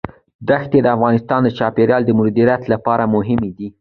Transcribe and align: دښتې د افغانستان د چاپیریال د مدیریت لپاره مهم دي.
دښتې 0.49 0.79
د 0.83 0.87
افغانستان 0.95 1.39
د 1.43 1.49
چاپیریال 1.57 2.01
د 2.05 2.11
مدیریت 2.19 2.61
لپاره 2.73 3.03
مهم 3.15 3.41
دي. 3.57 3.67